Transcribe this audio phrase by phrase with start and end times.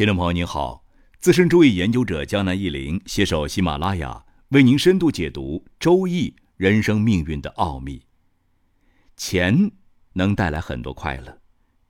[0.00, 0.82] 听众朋友您好，
[1.18, 8.00] 资深周易研究者江南一林携手喜马拉雅，为您深度解读《周易》人生命运的奥秘。
[9.18, 9.70] 钱
[10.14, 11.38] 能带来很多快乐，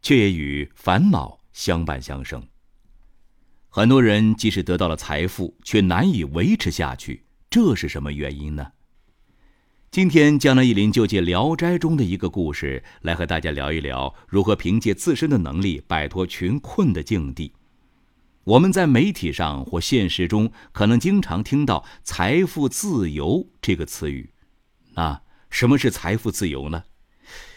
[0.03, 2.45] 却也与烦恼相伴相生。
[3.69, 8.73] 很多人即使得到了财富，却难以维持下去，这是什么原因呢？
[9.93, 17.53] 今天，江南一林就借《聊斋》中的一个故事，来和大家聊一聊如何凭借自身的能力摆脱穷困的境地。
[18.51, 24.31] 我们在媒体上或现实中可能经常听到“财富自由”这个词语。
[24.95, 26.83] 那什么是财富自由呢？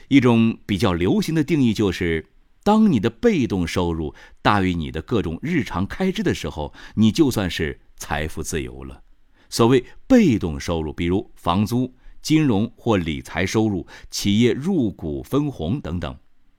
[0.07, 2.27] 一种比较流行的定义就是：
[2.63, 9.01] 当你的被动收入大于你的各种日常开支的时候，你就算是财富自由了。
[9.49, 16.15] 所谓被动收入，比如房租、金融或理财收入、企业入股分红等等。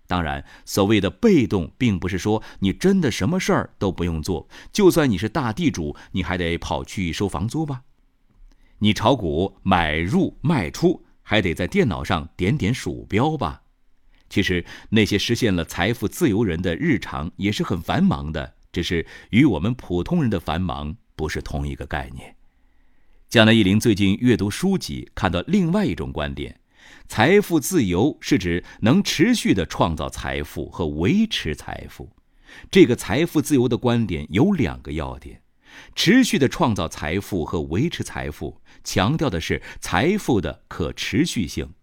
[0.06, 7.82] 当然，所谓的被动，并不是说你真的什么事儿都不用做，就算你是大地主，你还得跑去收房租吧？
[8.78, 13.62] 你炒股买入卖出，还得在电脑上点点鼠标吧？
[14.28, 22.36] 其实那些实现了财富自由人的日常也是很繁忙的，只是与我们普通人的繁忙不是同一个概念。
[23.28, 26.60] 江南一林最近阅读书籍，看到另外一种观点。
[27.06, 32.10] 财富自由是指能持续的创造财富和维持财富。
[32.70, 35.42] 这个财富自由的观点有两个要点：
[35.94, 41.74] 持续的创造财富和维持财富，强调的是财富的可持续性。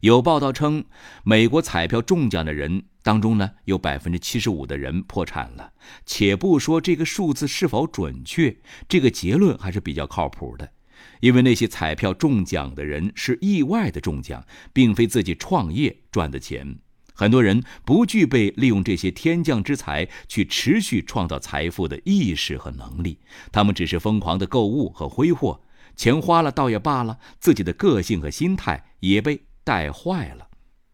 [0.00, 0.84] 有报道称，
[1.22, 5.72] 美国彩票中奖的人当中呢，有百分之七十五的人破产了。
[6.04, 8.54] 且不说这个数字是否准确，
[8.86, 10.70] 这个结论还是比较靠谱的。
[11.20, 16.78] 因为那些彩票中奖的人是意外的中奖，并非自己创业赚的钱。
[17.16, 23.20] 很多人不具备利用这些天降之财去持续创造财富的意识和能力，
[23.52, 25.62] 他们只是疯狂的购物和挥霍，
[25.94, 30.48] 钱花了倒也罢了，自己的个性和心态也被带坏了。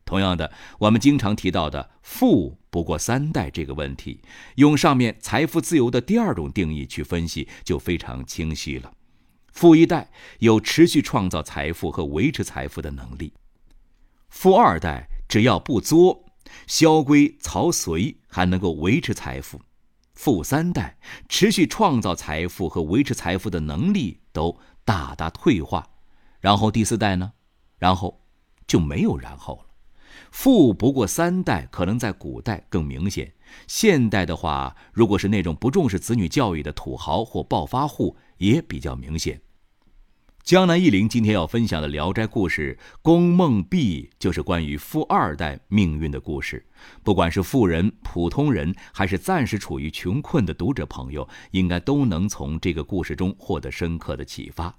[0.05, 4.21] 同样的，我们经常提到的“富不过三代”这个问题，
[4.57, 8.93] 用上面财富自由的第二种定义去分析，就非常清晰了。
[9.53, 13.33] 富一代有持续创造财富和维持财富的能力，
[14.29, 16.25] 富二代只要不作，
[16.67, 19.59] 萧规曹随，还能够维持财富；
[20.15, 25.87] 富三代持续创造财富和维持财富的能力都大大退化，
[26.41, 27.33] 然后第四代呢？
[27.79, 28.21] 然后
[28.67, 29.67] 就没有然后了。
[30.31, 33.33] 富不过三代，可能在古代更明显。
[33.67, 39.41] 现代的话，如果是那种不重视子女教育的土豪或暴发户，也比较明显。
[40.43, 46.67] 江南忆林今天要分享的《聊斋故事》《宫梦碧》，就是关于富二代命运的故事。
[47.05, 54.75] 不管是富人、普通人，还是暂时处于穷困的读者朋友，应该都能从这个故事中获得深刻的启发。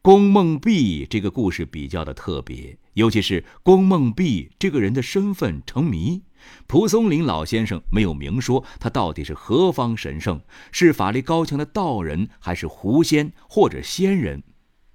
[0.00, 6.22] 宫梦碧这个故事比较的特别，尤其是宫梦碧这个人的身份成谜。
[6.68, 14.42] 蒲松龄老先生没有明说他到底是何方神圣，是法力高强的道人，还是狐仙或者仙人，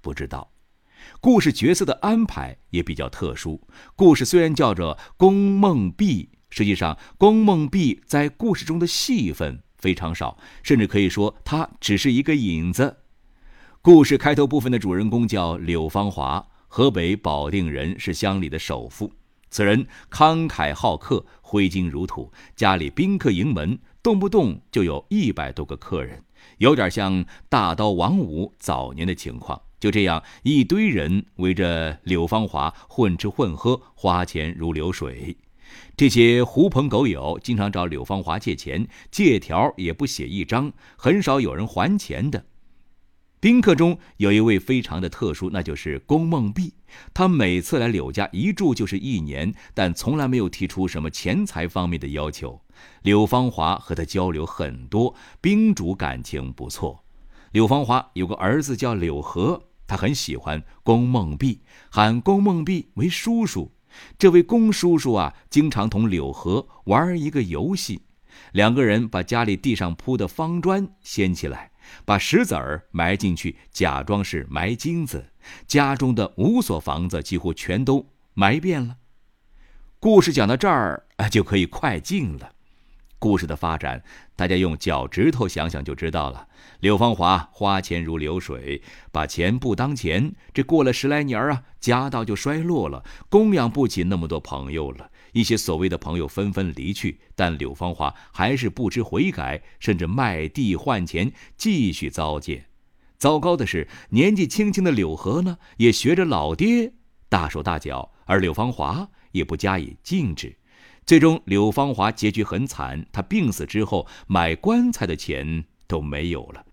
[0.00, 0.52] 不知道。
[1.20, 3.68] 故事角色的安排也比较特殊。
[3.94, 13.03] 故事虽然叫做宫梦碧，实际上宫梦碧在故事中的戏份非常少，甚至可以说他只是一个引子。
[13.84, 19.12] 故事开头部分的主人公叫柳芳华，河北保定人，是乡里的首富。
[19.50, 26.24] 此人慷慨好客，挥金如土，家里宾客盈门，动不动就有一百多个客人，
[26.56, 29.60] 有点像大刀王五早年的情况。
[29.78, 35.36] 就这样，一堆人围着柳芳华混吃混喝，花钱如流水。
[35.94, 42.46] 这些狐朋狗友经常找柳芳华借钱，借条也不写一张，很少有人还钱的。
[43.44, 46.72] 宾客中有一位非常的特殊，那就是龚梦碧。
[47.12, 52.58] 他每次来柳家一住就是一年，但从来没有提出什么钱财方面的要求。
[53.02, 57.04] 柳芳华和他交流很多，宾主感情不错。
[57.52, 61.60] 柳芳华有个儿子叫柳和，他很喜欢龚梦碧，
[61.90, 63.70] 喊龚梦碧为叔叔。
[64.18, 68.00] 这位龚叔叔啊，经常同柳和玩一个游戏，
[68.52, 71.72] 两个人把家里地上铺的方砖掀起来。
[72.04, 75.32] 把石子儿埋进去，假装是埋金子，
[75.66, 78.96] 家中的五所房子几乎全都埋遍了。
[80.00, 82.52] 故事讲到这儿啊，就可以快进了。
[83.18, 84.04] 故事的发展，
[84.36, 86.46] 大家用脚趾头想想就知道了。
[86.80, 90.34] 柳芳华花钱如流水，把钱不当钱。
[90.52, 95.10] 这过了十来年啊，家道就衰落了，供养不起那么多朋友了。
[95.34, 102.66] 一些所谓的朋友纷纷离去，但柳芳华还是不知悔改，甚至卖地换钱，继续糟践。
[103.18, 106.92] 糟糕的是，年纪轻轻的柳河呢，也学着老爹
[107.28, 110.56] 大手大脚，而柳芳华也不加以禁止。
[111.04, 116.64] 最终，柳芳华结局很惨，他病死之后，买棺材的钱都没有了。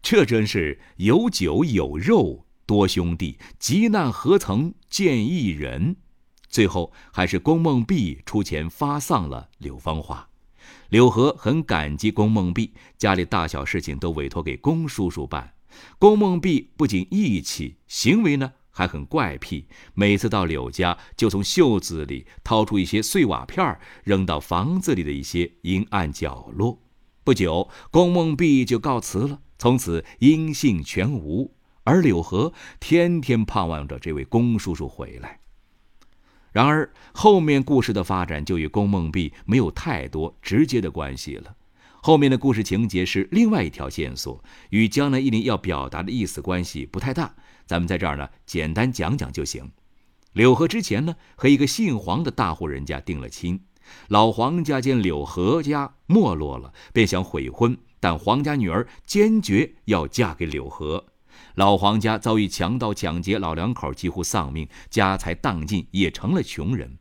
[0.00, 5.96] 这真是有酒有肉多兄弟，急难何曾见一人。
[6.52, 10.28] 最后，还是龚梦碧出钱发丧了柳芳华。
[10.90, 15.54] 柳河很感激龚梦碧，家里大小事情都委托给龚叔叔办。
[15.98, 19.66] 龚梦碧不仅义气，行为呢还很怪癖。
[19.94, 26.78] 每次到柳家，就从袖子里掏出一些碎瓦片，扔到房子里的一些阴暗角落。
[27.24, 31.54] 不久，龚梦碧就告辞了，从此音信全无。
[31.84, 35.41] 而柳河天天盼望着这位龚叔叔回来。
[36.52, 41.56] 然而，后面故事的发展就与宫梦碧没有太多直接的关系了。
[42.02, 47.34] 后面的故事情节是另外一条线索，与江南一林要表达的意思关系不太大。
[47.64, 49.70] 咱们在这儿呢，简单讲讲就行。
[50.32, 53.60] 柳河之前呢，和一个姓黄的大户人家定了亲。
[54.08, 61.04] 老黄家见柳河家没落了，便想悔婚，但黄家女儿坚决要嫁给柳河。
[61.54, 66.98] 老黄家遭遇强盗抢劫，老两口几乎丧命，家财荡尽，也成了穷人。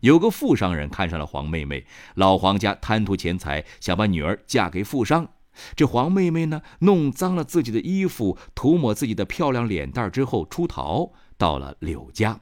[0.00, 5.28] 有个富商人看上了黄妹妹，老黄家贪图钱财，想把女儿嫁给富商。
[5.74, 12.38] 这黄妹妹呢，弄脏了自己的衣服，涂抹自己的漂亮脸蛋之后出逃，到了柳家，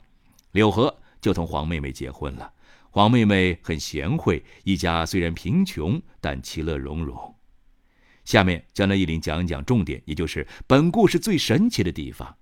[0.51, 2.51] 柳河就同黄妹妹结婚了。
[2.91, 7.34] 黄妹妹很贤惠，一家虽然贫穷，但其乐融融。
[8.25, 12.37] 下面江南一林讲一讲重点，也就是本故事最神奇的地方。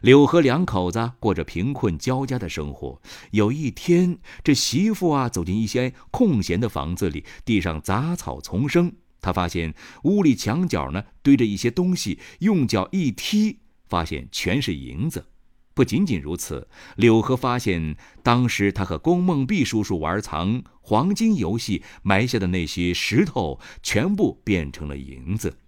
[0.00, 3.00] 柳河两口子过着贫困交加的生活。
[3.32, 8.92] 有一天，这媳妇啊走进一间空闲的房子里，地上杂草丛生。
[9.20, 15.26] 她发现屋里墙角呢堆着一些东西，用脚一踢，发现全是银子。
[15.74, 25.58] 不仅仅如此，柳河发现当时他和宫梦碧叔叔玩藏黄金游戏埋下的那些石头，全部变成了银子。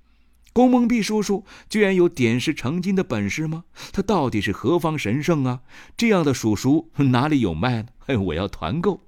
[0.53, 3.65] 宫梦碧叔叔居然有点石成金的本事吗？
[3.93, 5.61] 他到底是何方神圣啊？
[5.97, 7.89] 这样的叔叔哪里有卖呢？
[7.99, 9.03] 嘿，我要团购！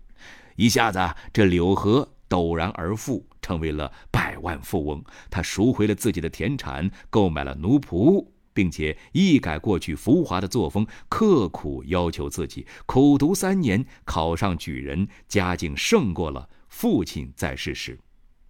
[0.57, 0.99] 一下子，
[1.33, 5.03] 这柳河陡然而富，成为了百万富翁。
[5.31, 8.27] 他赎回了自己的田产，购买了奴仆，
[8.59, 17.97] 并且一改过去浮华的作风，刻苦要求自己，苦读三年，考上举人，家境胜过了父亲在世时。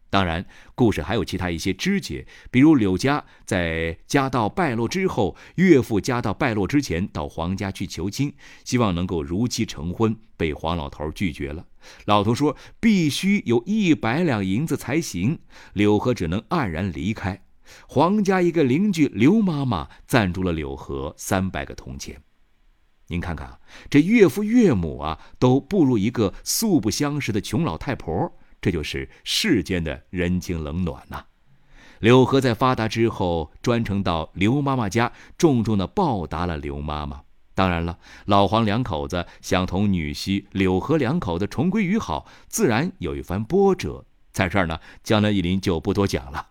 [0.08, 8.32] 当然，故事还有其他一些枝节，比如柳家在家道败落之后，岳父家道败落之前到黄家去求亲，
[8.64, 11.66] 希望能够如期成婚，被黄老头拒绝了。
[12.06, 15.40] 老头说必须有一百两银子才行，
[15.74, 17.42] 柳河只能黯然离开。
[17.86, 22.22] 黄家一个邻居刘妈妈赞助了柳河三百个铜钱。
[23.08, 28.32] 您看看，这岳父岳母啊，都不如一个素不相识的穷老太婆。
[28.60, 31.24] 这就是世间的人情冷暖呐。
[32.00, 37.22] 柳河在发达之后，专程到刘妈妈家，重重的报答了刘妈妈。
[37.54, 44.04] 当然了，老黄两口子想同女婿柳河两口子重归于好，自然有一番波折。
[44.32, 46.48] 在这儿呢，江南一林就不多讲了。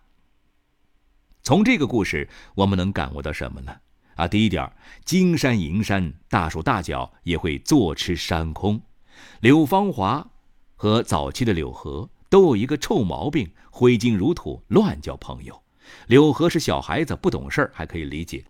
[1.48, 3.74] 从这个故事，我们能感悟到什么呢？
[4.16, 4.70] 啊，第一点，
[5.06, 8.78] 金山银山，大手大脚也会坐吃山空。
[9.40, 10.28] 柳芳华。
[10.76, 15.62] 和早期的柳河都有一个臭毛病，挥金如土，乱交朋友。
[16.06, 18.44] 柳河是小孩子，不懂事儿，还可以理解。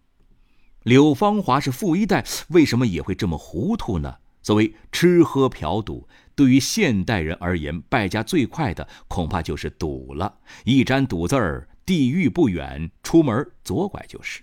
[0.82, 4.16] 柳芳华是富一代，为什么也会这么糊涂呢？
[4.42, 10.34] 所谓吃喝嫖赌，对于现代人而言，败家最快的恐怕就是赌了。
[10.64, 14.42] 一沾赌字儿，地狱不远，出门左拐就是。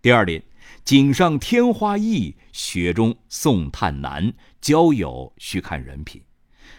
[0.00, 0.40] 第二点，
[0.84, 6.22] 锦上添花易，雪中送炭难，交友需看人品。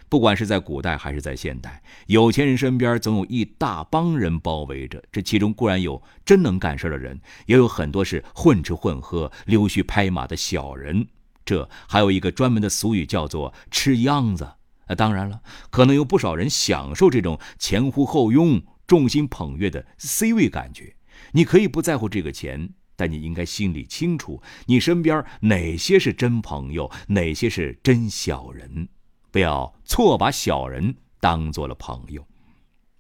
[0.08, 5.04] 不管是在古代还是在现代，有钱人身边总有一大帮人包围着。
[5.12, 11.06] 这其中固然有真能干事的人，也有很多是混吃混喝、溜须拍马的小人。
[11.44, 14.46] 这还有一个专门的俗语，叫做“吃秧子”。
[14.88, 20.98] 啊，当然了，可能有不少人享受这种前呼后拥、众星捧月的 C 位感觉。
[21.32, 28.90] 你可以不在乎这个钱，但你应该心里清楚，你身边哪些是真朋友，哪些是真小人。
[29.32, 32.28] 不要错把小人当做了朋友。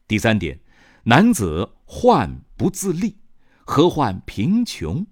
[0.07, 0.57] 第三点，
[1.03, 3.17] 男子患不自立，
[3.65, 5.05] 何患贫穷？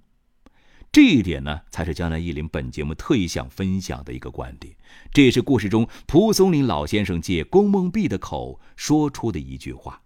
[0.93, 4.73] 这一点呢，才是江南忆林本节目特意想分享的一个观点。
[5.11, 10.01] 这也是故事中蒲松龄老先生借龚梦碧的口说出的一句话。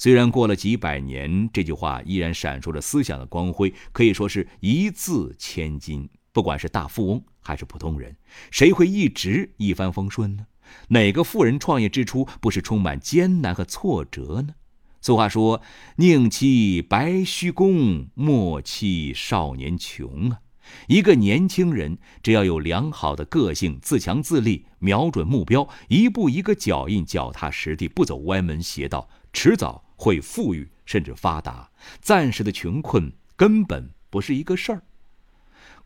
[0.00, 6.08] 虽然过了几百年，这句话依然闪烁着思想的光辉，可以说是一字千金。
[6.32, 8.16] 不管是大富翁还是普通人，
[8.52, 10.46] 谁会一直一帆风顺呢？
[10.90, 14.54] 哪个富人创业之初不是充满艰难和挫折呢？
[15.00, 15.62] 俗话说
[15.96, 20.38] ：“宁欺白须公，莫欺少年穷。”啊，
[20.86, 31.68] 一个年轻人只要有良好的个性，自强自立，瞄准目标，一步一个脚印，脚踏实地，不走歪门邪道，迟早会富裕甚至发达。
[32.00, 34.82] 暂时的穷困根本不是一个事儿。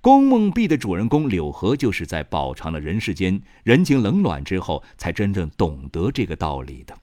[0.00, 6.97] 宫梦碧的主人公柳河，就是在饱尝了人世间人情冷暖之后，才真正懂得这个道理的。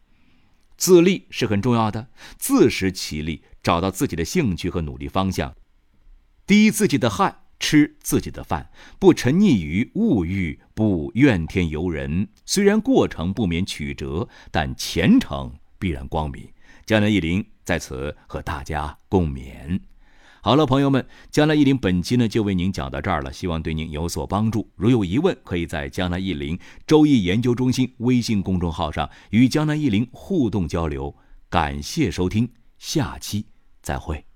[0.77, 5.55] 自立是很重要的，自食其力，找到自己的兴趣和努力方向，
[6.45, 12.27] 滴自己的汗，吃自己的饭，不沉溺于物欲，不怨天尤人。
[12.45, 16.49] 虽然过程不免曲折，但前程必然光明。
[16.89, 19.79] 江南一林在此和大家共勉。
[20.41, 24.67] 好了，朋友们，江南一林本期呢就为您讲到这儿了，希望对您有所帮助。
[24.75, 31.15] 如有疑问，可以在江南一林周易研究中心微信公众号上与江南一林互动交流。
[31.47, 33.45] 感谢收听，下期
[33.83, 34.28] 再会。